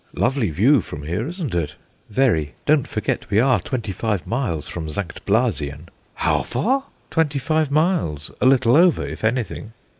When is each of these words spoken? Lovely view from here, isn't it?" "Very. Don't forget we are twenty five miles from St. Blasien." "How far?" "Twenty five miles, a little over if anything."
Lovely 0.15 0.49
view 0.49 0.81
from 0.81 1.03
here, 1.03 1.27
isn't 1.27 1.53
it?" 1.53 1.75
"Very. 2.09 2.55
Don't 2.65 2.87
forget 2.87 3.29
we 3.29 3.39
are 3.39 3.59
twenty 3.59 3.91
five 3.91 4.25
miles 4.25 4.67
from 4.67 4.89
St. 4.89 5.23
Blasien." 5.27 5.89
"How 6.15 6.41
far?" 6.41 6.85
"Twenty 7.11 7.37
five 7.37 7.69
miles, 7.69 8.31
a 8.41 8.47
little 8.47 8.75
over 8.75 9.05
if 9.05 9.23
anything." 9.23 9.73